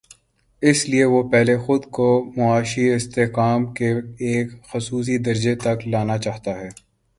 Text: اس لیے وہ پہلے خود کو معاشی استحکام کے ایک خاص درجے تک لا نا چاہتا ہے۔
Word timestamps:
اس 0.61 0.79
لیے 0.89 1.05
وہ 1.05 1.21
پہلے 1.31 1.57
خود 1.57 1.85
کو 1.85 2.07
معاشی 2.37 2.89
استحکام 2.93 3.73
کے 3.73 3.89
ایک 4.27 4.47
خاص 4.63 4.91
درجے 5.25 5.55
تک 5.55 5.87
لا 5.87 6.03
نا 6.03 6.17
چاہتا 6.17 6.51
ہے۔ 6.59 6.69